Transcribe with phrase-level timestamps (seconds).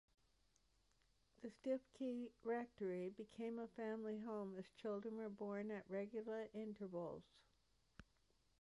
[1.43, 7.21] The Stiffkey rectory became a family home, as children were born at regular intervals.